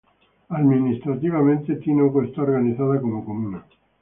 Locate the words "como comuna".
3.03-3.61